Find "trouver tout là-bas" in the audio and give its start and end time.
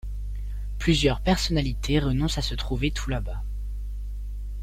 2.55-3.43